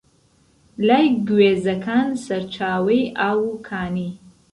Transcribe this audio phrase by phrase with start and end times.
[0.87, 4.09] لای گوێزهکان سهرچاوهی ئاو و کانی